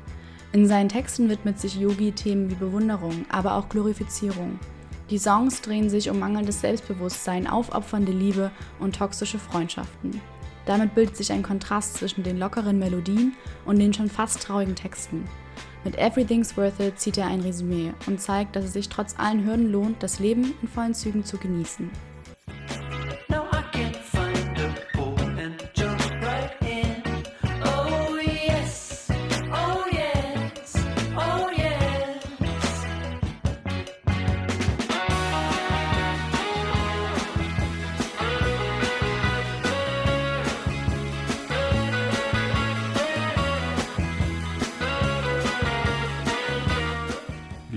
In 0.52 0.66
seinen 0.66 0.90
Texten 0.90 1.30
widmet 1.30 1.58
sich 1.58 1.76
Yogi 1.76 2.12
Themen 2.12 2.50
wie 2.50 2.54
Bewunderung, 2.54 3.24
aber 3.30 3.54
auch 3.54 3.70
Glorifizierung. 3.70 4.58
Die 5.08 5.16
Songs 5.16 5.62
drehen 5.62 5.88
sich 5.88 6.10
um 6.10 6.18
mangelndes 6.18 6.60
Selbstbewusstsein, 6.60 7.46
aufopfernde 7.46 8.12
Liebe 8.12 8.50
und 8.78 8.96
toxische 8.96 9.38
Freundschaften. 9.38 10.20
Damit 10.66 10.94
bildet 10.94 11.16
sich 11.16 11.32
ein 11.32 11.42
Kontrast 11.42 11.94
zwischen 11.94 12.22
den 12.22 12.38
lockeren 12.38 12.78
Melodien 12.78 13.34
und 13.64 13.78
den 13.78 13.92
schon 13.92 14.08
fast 14.08 14.42
traurigen 14.42 14.76
Texten. 14.76 15.28
Mit 15.84 15.98
Everything's 15.98 16.56
Worth 16.56 16.78
It 16.78 17.00
zieht 17.00 17.18
er 17.18 17.26
ein 17.26 17.40
Resümee 17.40 17.92
und 18.06 18.20
zeigt, 18.20 18.54
dass 18.54 18.66
es 18.66 18.72
sich 18.72 18.88
trotz 18.88 19.18
allen 19.18 19.44
Hürden 19.44 19.72
lohnt, 19.72 20.02
das 20.02 20.20
Leben 20.20 20.54
in 20.62 20.68
vollen 20.68 20.94
Zügen 20.94 21.24
zu 21.24 21.38
genießen. 21.38 21.90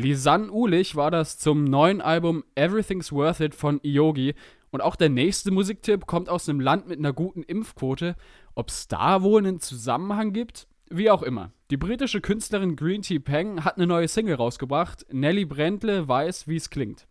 Lisanne 0.06 0.52
Uhlich 0.52 0.96
war 0.96 1.10
das 1.10 1.40
zum 1.40 1.64
neuen 1.64 2.00
Album 2.00 2.44
Everything's 2.54 3.12
Worth 3.12 3.40
It 3.40 3.56
von 3.56 3.80
Iogi. 3.84 4.36
Und 4.70 4.82
auch 4.82 4.96
der 4.96 5.10
nächste 5.10 5.50
Musiktipp 5.50 6.06
kommt 6.06 6.30
aus 6.30 6.48
einem 6.48 6.60
Land 6.60 6.88
mit 6.88 7.00
einer 7.00 7.12
guten 7.12 7.42
Impfquote. 7.42 8.16
Ob 8.54 8.70
es 8.70 8.88
da 8.88 9.24
wohl 9.24 9.40
einen 9.40 9.60
Zusammenhang 9.60 10.32
gibt? 10.32 10.68
Wie 10.92 11.10
auch 11.10 11.24
immer. 11.24 11.54
Die 11.72 11.78
britische 11.78 12.22
Künstlerin 12.22 12.76
Green 12.76 13.02
Tea 13.02 13.18
Peng 13.18 13.66
hat 13.66 13.78
eine 13.78 13.88
neue 13.88 14.08
Single 14.08 14.36
rausgebracht. 14.36 15.08
Nelly 15.12 15.46
Brentle 15.46 16.08
weiß, 16.08 16.48
wie 16.48 16.58
es 16.58 16.70
klingt. 16.70 17.08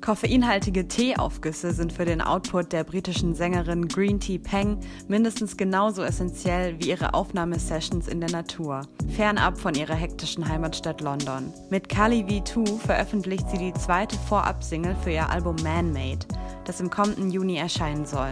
Koffeinhaltige 0.00 0.86
Teeaufgüsse 0.86 1.72
sind 1.72 1.92
für 1.92 2.04
den 2.04 2.20
Output 2.20 2.72
der 2.72 2.84
britischen 2.84 3.34
Sängerin 3.34 3.88
Green 3.88 4.20
Tea 4.20 4.38
Peng 4.38 4.78
mindestens 5.08 5.56
genauso 5.56 6.02
essentiell 6.02 6.78
wie 6.78 6.90
ihre 6.90 7.14
Aufnahmesessions 7.14 8.08
in 8.08 8.20
der 8.20 8.30
Natur, 8.30 8.82
fernab 9.14 9.58
von 9.58 9.74
ihrer 9.74 9.94
hektischen 9.94 10.48
Heimatstadt 10.48 11.00
London. 11.00 11.52
Mit 11.70 11.88
Kali 11.88 12.22
V2 12.22 12.78
veröffentlicht 12.78 13.50
sie 13.50 13.58
die 13.58 13.74
zweite 13.74 14.16
Vorab-Single 14.28 14.96
für 15.02 15.10
ihr 15.10 15.28
Album 15.28 15.56
Man-Made, 15.62 16.26
das 16.64 16.80
im 16.80 16.90
kommenden 16.90 17.30
Juni 17.30 17.56
erscheinen 17.56 18.06
soll. 18.06 18.30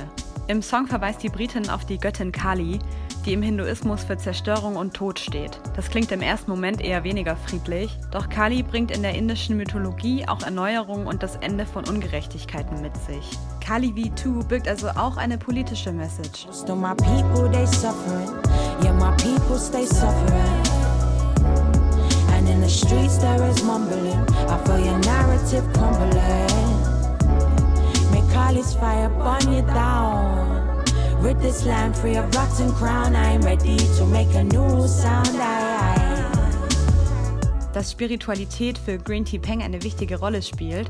Im 0.48 0.62
Song 0.62 0.86
verweist 0.86 1.24
die 1.24 1.28
Britin 1.28 1.68
auf 1.68 1.84
die 1.84 1.98
Göttin 1.98 2.30
Kali, 2.30 2.78
die 3.26 3.32
im 3.32 3.42
Hinduismus 3.42 4.04
für 4.04 4.16
Zerstörung 4.16 4.76
und 4.76 4.94
Tod 4.94 5.18
steht. 5.18 5.60
Das 5.74 5.90
klingt 5.90 6.12
im 6.12 6.22
ersten 6.22 6.50
Moment 6.50 6.80
eher 6.80 7.02
weniger 7.02 7.36
friedlich, 7.36 7.98
doch 8.12 8.28
Kali 8.28 8.62
bringt 8.62 8.92
in 8.92 9.02
der 9.02 9.14
indischen 9.14 9.56
Mythologie 9.56 10.26
auch 10.28 10.42
Erneuerung 10.42 11.06
und 11.06 11.22
das 11.22 11.36
Ende 11.36 11.66
von 11.66 11.84
Ungerechtigkeiten 11.88 12.80
mit 12.80 12.96
sich. 12.96 13.28
Kali 13.60 13.88
V2 13.88 14.46
birgt 14.46 14.68
also 14.68 14.88
auch 14.90 15.16
eine 15.16 15.38
politische 15.38 15.92
Message. 15.92 16.46
Kali's 28.32 28.74
fire 28.74 29.08
burn 29.08 29.52
you 29.52 29.62
down 29.62 30.75
Rid 31.26 31.40
this 31.40 31.64
land 31.64 31.96
free 31.96 32.16
of 32.16 32.24
rotten 32.36 32.72
crown. 32.74 33.16
I'm 33.16 33.42
ready 33.42 33.76
to 33.98 34.04
make 34.06 34.32
a 34.36 34.44
new 34.44 34.86
sound. 34.86 35.34
I, 35.34 35.96
I. 35.96 37.72
Dass 37.72 37.90
Spiritualität 37.90 38.78
für 38.78 38.96
Green 38.96 39.24
Tea 39.24 39.40
Peng 39.40 39.60
eine 39.60 39.82
wichtige 39.82 40.20
Rolle 40.20 40.40
spielt, 40.40 40.86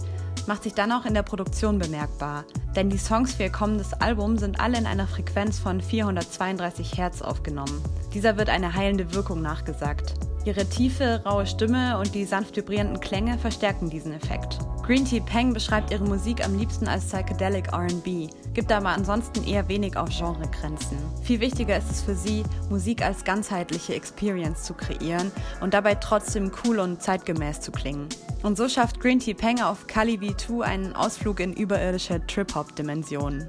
macht 0.46 0.64
sich 0.64 0.74
dann 0.74 0.92
auch 0.92 1.06
in 1.06 1.14
der 1.14 1.22
Produktion 1.22 1.78
bemerkbar. 1.78 2.44
Denn 2.76 2.90
die 2.90 2.98
Songs 2.98 3.32
für 3.32 3.44
ihr 3.44 3.50
kommendes 3.50 3.94
Album 3.94 4.36
sind 4.36 4.60
alle 4.60 4.76
in 4.76 4.84
einer 4.84 5.06
Frequenz 5.06 5.58
von 5.58 5.80
432 5.80 6.98
Hertz 6.98 7.22
aufgenommen. 7.22 7.82
Dieser 8.12 8.36
wird 8.36 8.50
eine 8.50 8.74
heilende 8.74 9.14
Wirkung 9.14 9.40
nachgesagt. 9.40 10.12
Ihre 10.44 10.66
tiefe, 10.66 11.22
raue 11.24 11.46
Stimme 11.46 11.96
und 11.98 12.14
die 12.14 12.26
sanft 12.26 12.56
vibrierenden 12.56 13.00
Klänge 13.00 13.38
verstärken 13.38 13.88
diesen 13.88 14.12
Effekt. 14.12 14.58
Green 14.86 15.04
Tea 15.04 15.20
Peng 15.20 15.52
beschreibt 15.52 15.90
ihre 15.90 16.04
Musik 16.04 16.44
am 16.44 16.56
liebsten 16.56 16.86
als 16.86 17.06
Psychedelic 17.06 17.72
RB, 17.72 18.30
gibt 18.54 18.70
aber 18.70 18.90
ansonsten 18.90 19.42
eher 19.42 19.66
wenig 19.68 19.96
auf 19.96 20.08
Genregrenzen. 20.16 20.96
Viel 21.24 21.40
wichtiger 21.40 21.76
ist 21.76 21.90
es 21.90 22.02
für 22.02 22.14
sie, 22.14 22.44
Musik 22.70 23.04
als 23.04 23.24
ganzheitliche 23.24 23.96
Experience 23.96 24.62
zu 24.62 24.74
kreieren 24.74 25.32
und 25.60 25.74
dabei 25.74 25.96
trotzdem 25.96 26.52
cool 26.64 26.78
und 26.78 27.02
zeitgemäß 27.02 27.62
zu 27.62 27.72
klingen. 27.72 28.08
Und 28.44 28.56
so 28.56 28.68
schafft 28.68 29.00
Green 29.00 29.18
Tea 29.18 29.34
Peng 29.34 29.60
auf 29.60 29.88
Kali 29.88 30.18
V2 30.18 30.60
einen 30.60 30.94
Ausflug 30.94 31.40
in 31.40 31.52
überirdische 31.52 32.24
Trip-Hop-Dimensionen. 32.24 33.48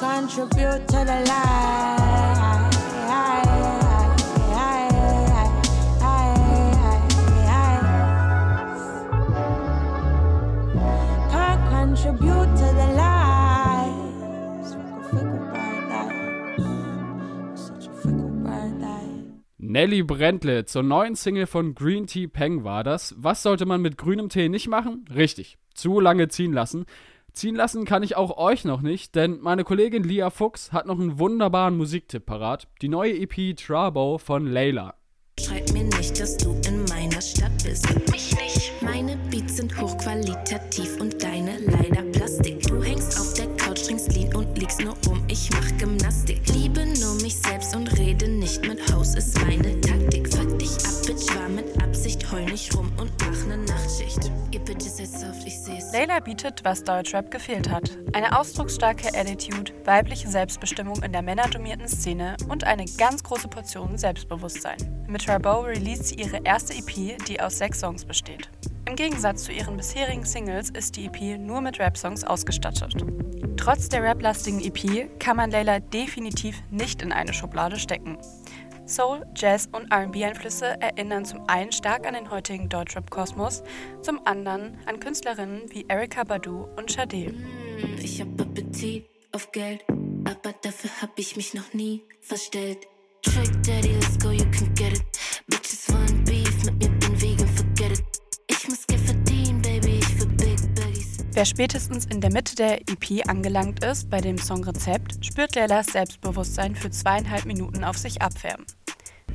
contribute 0.00 0.86
to 0.86 1.04
the 1.04 2.59
lives. 12.96 14.00
Nelly 19.58 20.02
Brentle 20.02 20.64
zur 20.64 20.82
neuen 20.82 21.14
Single 21.14 21.46
von 21.46 21.74
Green 21.74 22.06
Tea 22.06 22.26
Peng 22.26 22.64
war 22.64 22.82
das. 22.82 23.14
Was 23.18 23.42
sollte 23.42 23.66
man 23.66 23.80
mit 23.82 23.98
grünem 23.98 24.28
Tee 24.28 24.48
nicht 24.48 24.68
machen? 24.68 25.04
Richtig, 25.14 25.58
zu 25.74 26.00
lange 26.00 26.28
ziehen 26.28 26.52
lassen. 26.52 26.86
Ziehen 27.32 27.54
lassen 27.54 27.84
kann 27.84 28.02
ich 28.02 28.16
auch 28.16 28.36
euch 28.36 28.64
noch 28.64 28.80
nicht, 28.80 29.14
denn 29.14 29.38
meine 29.40 29.62
Kollegin 29.62 30.02
Lia 30.02 30.30
Fuchs 30.30 30.72
hat 30.72 30.86
noch 30.86 30.98
einen 30.98 31.20
wunderbaren 31.20 31.76
Musiktipp 31.76 32.26
parat. 32.26 32.66
Die 32.82 32.88
neue 32.88 33.16
EP 33.16 33.56
Trabo 33.56 34.18
von 34.18 34.46
Layla. 34.46 34.94
Schreib 35.38 35.70
mir 35.72 35.84
nicht, 35.84 36.20
dass 36.20 36.36
du 36.36 36.54
in 36.66 36.84
meiner 36.86 37.20
Stadt 37.20 37.52
bist. 37.64 37.86
Ich 38.14 38.36
nicht. 38.36 38.72
Meine 38.82 39.16
Beats 39.30 39.56
sind 39.56 39.80
hochqualitativ 39.80 41.00
und 41.00 41.22
deine 41.22 41.58
leider 41.60 41.89
und 44.40 44.58
liegst 44.58 44.80
nur 44.80 44.96
um, 45.08 45.22
ich 45.28 45.50
mach 45.50 45.76
Gymnastik. 45.78 46.40
Liebe 46.48 46.86
nur 46.98 47.14
mich 47.16 47.36
selbst 47.36 47.76
und 47.76 47.86
rede 47.98 48.26
nicht 48.26 48.66
mit 48.66 48.92
Haus, 48.92 49.14
ist 49.14 49.38
meine 49.42 49.78
Taktik. 49.80 50.32
Fuck 50.32 50.58
dich 50.58 50.70
ab, 50.70 50.94
Bitch, 51.06 51.36
war 51.36 51.48
mit 51.48 51.82
Absicht, 51.82 52.30
heul 52.32 52.44
nicht 52.44 52.74
rum 52.74 52.90
und 52.98 53.12
mach 53.20 53.46
ne 53.46 53.58
Nachtschicht. 53.58 54.30
Ihr 54.50 54.60
Bitches 54.60 54.96
seid 54.96 55.10
soft, 55.10 55.46
ich 55.46 55.60
seh's. 55.60 55.92
Layla 55.92 56.20
bietet, 56.20 56.64
was 56.64 56.82
Deutschrap 56.82 57.30
gefehlt 57.30 57.70
hat. 57.70 57.90
Eine 58.14 58.38
ausdrucksstarke 58.38 59.08
Attitude, 59.14 59.72
weibliche 59.84 60.28
Selbstbestimmung 60.28 61.02
in 61.02 61.12
der 61.12 61.22
männerdomierten 61.22 61.88
Szene 61.88 62.36
und 62.48 62.64
eine 62.64 62.86
ganz 62.96 63.22
große 63.22 63.48
Portion 63.48 63.98
Selbstbewusstsein. 63.98 65.04
Mit 65.06 65.28
Rabow 65.28 65.66
released 65.66 66.06
sie 66.06 66.14
ihre 66.14 66.40
erste 66.44 66.72
EP, 66.74 67.18
die 67.26 67.40
aus 67.40 67.58
sechs 67.58 67.80
Songs 67.80 68.04
besteht. 68.04 68.48
Im 68.90 68.96
Gegensatz 68.96 69.44
zu 69.44 69.52
ihren 69.52 69.76
bisherigen 69.76 70.24
Singles 70.24 70.68
ist 70.70 70.96
die 70.96 71.06
EP 71.06 71.38
nur 71.38 71.60
mit 71.60 71.78
Rap-Songs 71.78 72.24
ausgestattet. 72.24 72.92
Trotz 73.56 73.88
der 73.88 74.02
raplastigen 74.02 74.60
EP 74.60 75.08
kann 75.20 75.36
man 75.36 75.52
Layla 75.52 75.78
definitiv 75.78 76.60
nicht 76.72 77.00
in 77.00 77.12
eine 77.12 77.32
Schublade 77.32 77.78
stecken. 77.78 78.18
Soul, 78.86 79.24
Jazz 79.36 79.68
und 79.70 79.94
RB-Einflüsse 79.94 80.80
erinnern 80.80 81.24
zum 81.24 81.48
einen 81.48 81.70
stark 81.70 82.04
an 82.04 82.14
den 82.14 82.32
heutigen 82.32 82.68
Deutschrap-Kosmos, 82.68 83.62
zum 84.02 84.26
anderen 84.26 84.76
an 84.86 84.98
Künstlerinnen 84.98 85.70
wie 85.70 85.86
Erika 85.86 86.24
Badu 86.24 86.66
und 86.76 86.90
Sade. 86.90 87.26
Hm, 87.26 87.96
Ich 88.02 88.20
hab 88.20 88.40
Appetit 88.40 89.06
auf 89.30 89.52
Geld, 89.52 89.84
aber 90.24 90.52
dafür 90.62 90.90
hab 91.00 91.16
ich 91.16 91.36
mich 91.36 91.54
noch 91.54 91.72
nie 91.74 92.02
verstellt. 92.22 92.88
Trick 93.22 93.62
Daddy, 93.62 93.92
let's 93.92 94.18
go, 94.18 94.30
you 94.30 94.46
can 94.50 94.74
get 94.74 94.94
it. 94.94 95.04
Bitches 95.46 95.92
wollen 95.92 96.24
Beef, 96.24 96.64
mit 96.64 96.80
mir 96.80 96.99
Wer 101.40 101.46
spätestens 101.46 102.04
in 102.04 102.20
der 102.20 102.30
Mitte 102.30 102.54
der 102.54 102.82
EP 102.82 103.26
angelangt 103.26 103.82
ist, 103.82 104.10
bei 104.10 104.20
dem 104.20 104.36
Song 104.36 104.62
Rezept, 104.62 105.24
spürt 105.24 105.54
Laylas 105.54 105.86
Selbstbewusstsein 105.86 106.76
für 106.76 106.90
zweieinhalb 106.90 107.46
Minuten 107.46 107.82
auf 107.82 107.96
sich 107.96 108.20
abfärben. 108.20 108.66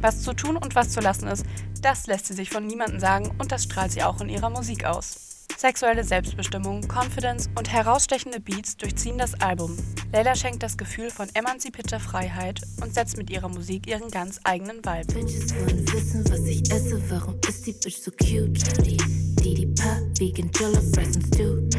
Was 0.01 0.21
zu 0.21 0.35
tun 0.35 0.55
und 0.55 0.75
was 0.75 0.91
zu 0.91 0.99
lassen 0.99 1.27
ist, 1.27 1.47
das 1.81 2.05
lässt 2.05 2.27
sie 2.27 2.35
sich 2.35 2.51
von 2.51 2.67
niemandem 2.67 2.99
sagen 2.99 3.31
und 3.39 3.51
das 3.51 3.63
strahlt 3.63 3.91
sie 3.91 4.03
auch 4.03 4.21
in 4.21 4.29
ihrer 4.29 4.51
Musik 4.51 4.85
aus. 4.85 5.47
Sexuelle 5.57 6.03
Selbstbestimmung, 6.03 6.87
Confidence 6.87 7.49
und 7.57 7.73
herausstechende 7.73 8.39
Beats 8.39 8.77
durchziehen 8.77 9.17
das 9.17 9.33
Album. 9.41 9.75
Layla 10.13 10.35
schenkt 10.35 10.61
das 10.61 10.77
Gefühl 10.77 11.09
von 11.09 11.27
emanzipierter 11.33 11.99
Freiheit 11.99 12.61
und 12.83 12.93
setzt 12.93 13.17
mit 13.17 13.31
ihrer 13.31 13.49
Musik 13.49 13.87
ihren 13.87 14.11
ganz 14.11 14.39
eigenen 14.43 14.77
Vibe. 14.85 15.11
Bitches 15.11 15.55
wollen 15.55 15.91
wissen, 15.91 16.23
was 16.29 16.41
ich 16.41 16.71
esse, 16.71 17.01
warum 17.09 17.39
ist 17.49 17.65
die 17.65 17.73
Bitch 17.73 17.97
so 17.97 18.11
cute? 18.11 18.85
Die, 18.85 18.97
die, 19.41 19.65
Pa, 19.75 19.99
Vegan 20.19 20.51
Jollof 20.51 20.85
Rice 20.97 21.15
and 21.15 21.27
Stew. 21.33 21.74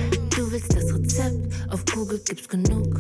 Willst 0.56 0.75
das 0.75 0.94
Rezept, 0.94 1.70
auf 1.70 1.84
Google 1.84 2.18
gibt's 2.26 2.48
genug. 2.48 2.98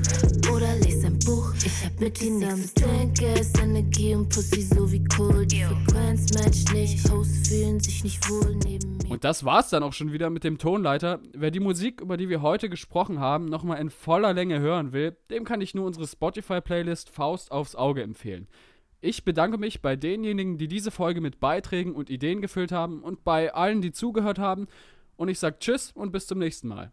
Oder 0.52 0.76
lest 0.76 1.06
ein 1.06 1.18
Buch, 1.20 1.54
ich 1.64 1.86
hab 1.86 1.98
mit 1.98 2.20
dir 2.20 2.30
nichts 2.30 2.74
zu 2.74 2.82
tun. 2.82 3.14
Gas, 3.14 3.54
Energie 3.58 4.14
und 4.14 4.28
Pussy 4.28 4.60
so 4.60 4.92
wie 4.92 5.02
Kohl. 5.04 5.46
Die 5.46 5.62
Frequenz 5.62 6.34
matcht 6.34 6.70
nicht, 6.74 7.10
Hosts 7.10 7.48
fühlen 7.48 7.80
sich 7.80 8.04
nicht 8.04 8.28
wohl 8.28 8.56
neben 8.56 8.98
mir. 8.98 9.10
Und 9.10 9.24
das 9.24 9.42
war's 9.46 9.70
dann 9.70 9.82
auch 9.84 9.94
schon 9.94 10.12
wieder 10.12 10.28
mit 10.28 10.44
dem 10.44 10.58
Tonleiter. 10.58 11.20
Wer 11.32 11.50
die 11.50 11.60
Musik, 11.60 12.02
über 12.02 12.18
die 12.18 12.28
wir 12.28 12.42
heute 12.42 12.68
gesprochen 12.68 13.20
haben, 13.20 13.46
nochmal 13.46 13.80
in 13.80 13.88
voller 13.88 14.34
Länge 14.34 14.60
hören 14.60 14.92
will, 14.92 15.16
dem 15.30 15.44
kann 15.44 15.62
ich 15.62 15.74
nur 15.74 15.86
unsere 15.86 16.06
Spotify-Playlist 16.06 17.08
Faust 17.08 17.52
aufs 17.52 17.74
Auge 17.74 18.02
empfehlen. 18.02 18.48
Ich 19.00 19.24
bedanke 19.24 19.56
mich 19.56 19.80
bei 19.80 19.96
denjenigen, 19.96 20.58
die 20.58 20.68
diese 20.68 20.90
Folge 20.90 21.22
mit 21.22 21.40
Beiträgen 21.40 21.94
und 21.94 22.10
Ideen 22.10 22.42
gefüllt 22.42 22.72
haben 22.72 23.02
und 23.02 23.24
bei 23.24 23.54
allen, 23.54 23.80
die 23.80 23.92
zugehört 23.92 24.38
haben. 24.38 24.66
Und 25.16 25.30
ich 25.30 25.38
sag 25.38 25.60
Tschüss 25.60 25.92
und 25.92 26.12
bis 26.12 26.26
zum 26.26 26.38
nächsten 26.38 26.68
Mal. 26.68 26.92